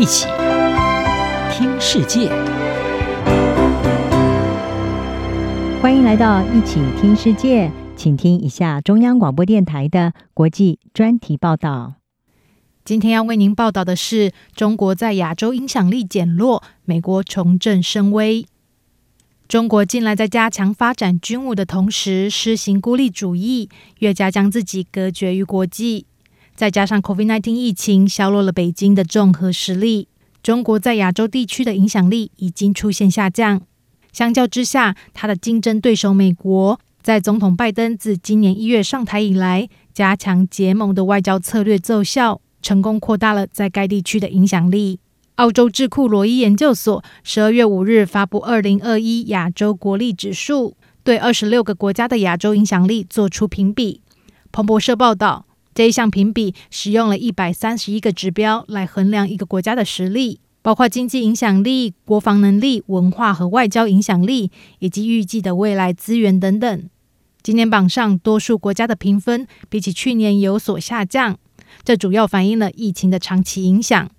[0.00, 0.26] 一起
[1.52, 2.30] 听世界，
[5.82, 11.96] 欢迎来到一起听世界，请听一下中央广播电台的国际专题报道。
[12.82, 18.46] 今天要为您报道的是：中国在亚洲影响力减弱，美国重振声威。
[19.46, 26.06] 中国近来在加强发展军务的同时，施行孤立主义，越加将自己隔绝于国际。
[26.60, 30.08] 再加上 COVID-19 疫情削弱了北京的综合实力，
[30.42, 33.62] 中国在亚洲地区的影响力已经出现下降。
[34.12, 45.00] 相较之下，他的竞争对手美国，在总统拜登自今年一月上台以来，加强结盟的外交策略奏效，成功扩大了在该地区的影响力。
[45.36, 54.02] 澳洲智库罗伊研究所十二月五日发布二零二一亚洲国力指数，对二十六个国家的亚洲影响力做出评比。
[54.52, 55.46] 彭博社报道。
[55.80, 66.90] 这一项评比使用了一百三十一个指标来衡量一个国家的实力，包括经济影响力、国防能力、文化和外交影响力，以及预计的未来资源等等。
[67.42, 71.38] 今年榜上多数国家的评分比起去年有所下降，
[71.82, 74.10] 这主要反映了疫情的长期影响。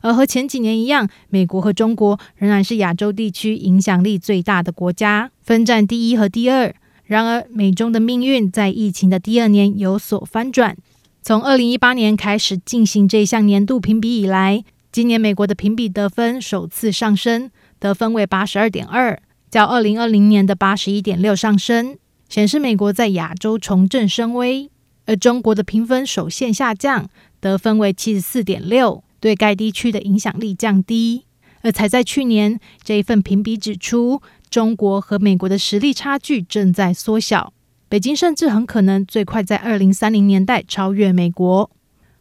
[0.00, 6.74] 而和前几年一样，美国和中国仍然是亚洲地区影响力最大的国家，分占第一和第二。
[7.04, 10.74] 然而，美中的命运在疫情的第二年有所翻转。
[11.22, 21.98] 从二零一八年开始进行这项年度评比以来，今年美国的评比得分首次上升，得分为八十二点二，较二零二零年的八十一点六上升，
[22.30, 24.70] 显示美国在亚洲重振声威。
[25.04, 31.24] 而中国的评分首现下降，得分为七十四点六，对该地区的影响力降低。
[31.62, 37.52] 而才在去年，这一份评比指出，中国和美国的实力差距正在缩小。
[37.90, 41.68] 北京甚至很可能最快在二零三零年代超越美国。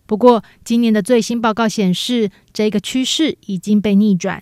[0.08, 4.42] 不过，今年的最新报告显示，这个趋势已经被逆转。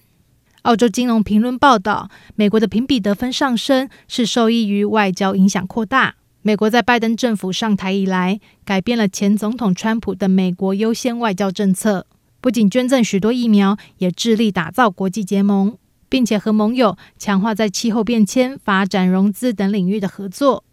[0.61, 6.15] 澳洲金融评论报道，美国的评比得分上升是受益于外交影响扩大。
[6.43, 12.07] 美国在拜登政府上台以来，改变了前总统川普的“美国优先”外交政策，
[12.39, 20.63] 不仅捐赠许多疫苗，也致力打造国际结盟，并且和盟友强化在气候变迁、发展融资等领域的合作。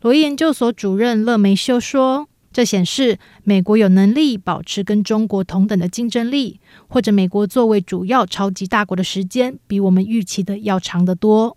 [0.00, 11.56] 罗伊研究所主任勒梅修说：“这显示美国有能力保持跟中国同等的竞争力，或者美国作为主要超级大国的时间比我们预期的要长得多。”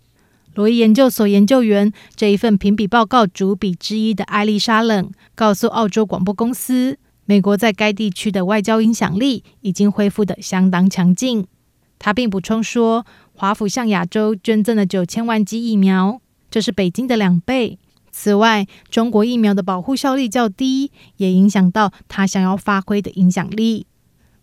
[0.54, 11.46] 罗伊研究所研究员这一份评比报告主笔之一的艾丽莎冷告诉澳洲广播公司：“美国在该地区的外交影响力已经恢复得相当强劲。”
[12.00, 16.20] 他并补充说：“华府向亚洲捐赠了九千万剂疫苗，
[16.50, 17.78] 这是北京的两倍。”
[18.12, 23.86] 此外，中国疫苗的保护效力较低，也影响到他想要发挥的影响力。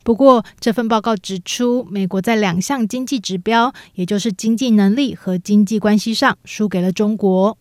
[0.03, 7.57] 不过，这份报告指出，美国在两项经济指标，也就是经济能力和经济关系上，输给了中国。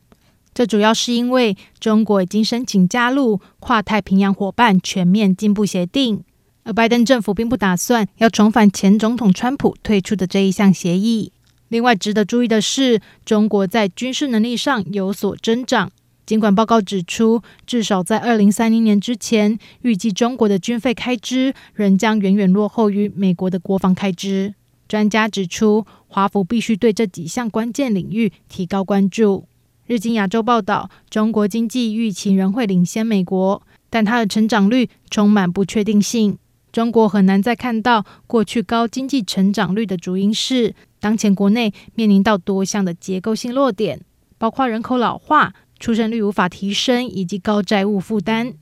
[0.54, 6.24] 这主要是因为中国已经申请加入跨太平洋伙伴全面进步协定，
[6.64, 11.32] 而拜登政府并不打算要重返前总统川普退出的这一项协议。
[11.68, 15.90] 另外，值得注意的是，中国在军事能力上有所增长。
[16.28, 24.54] 尽管报告指出，至少在二零三零年之前，预计中国的军费开支仍将远远落后于美国的国防开支。
[24.86, 29.48] 专家指出，华府必须对这几项关键领域提高关注。
[29.86, 36.36] 日经亚洲报道，中国经济预期仍会领先美国，但它的成长率充满不确定性。
[36.70, 44.02] 中国很难再看到过去高经济成长率的主因是，当前国内面临到多项的结构性弱点，
[44.36, 45.54] 包括人口老化。
[45.80, 48.54] 出生率无法提升，以及高债务负担。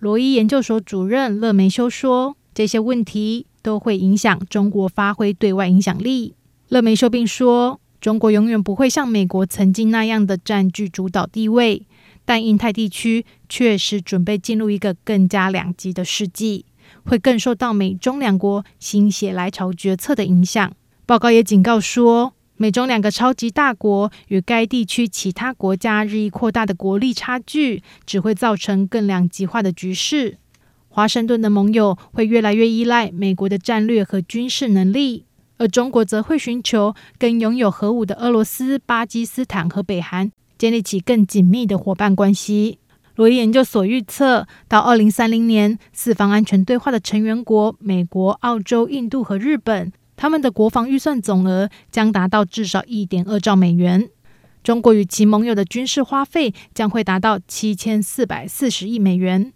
[0.00, 6.34] 罗伊研究所主任勒梅修说：“这些问题都会影响中国发挥对外影响力。”
[6.68, 11.86] 勒梅修并说：“中国永远不会像美国曾经那样的占据主导地位，
[12.26, 16.66] 但印太地区确实准备进入一个更加两极的世纪，
[17.06, 20.70] 会更受到美中两国心血来潮决策的影响。”
[21.06, 30.38] 报告也警告说，美中两个超级大国与该地区其他国家日益扩大的国力差距，只会造成更两极化的局势。
[30.88, 35.26] 华盛顿的盟友会越来越依赖美国的战略和军事能力，
[35.58, 42.78] 而中国则会寻求跟拥有核武的俄罗斯、巴基斯坦和北韩建立起更紧密的伙伴关系。
[43.16, 49.92] 罗伊研究所预测，到二零三零年，四方安全对话的成员国美国、澳洲、印度和日本。
[50.24, 54.08] 他们的国防预算总额将达到至少一点二兆美元，
[54.62, 59.52] 中国与其盟友的军事花费将会达到七千四百四十亿美元。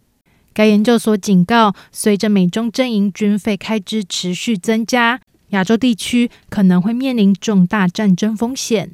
[0.52, 5.22] 该研究所警告，随着美中阵营军费开支持续增加，
[5.52, 8.90] 亚洲地区可能会面临重大战争风险。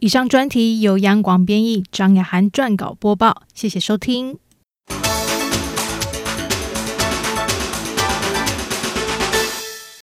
[0.00, 3.44] 以上专题由央广编译，张雅涵撰稿播报。
[3.54, 4.36] 谢谢收听。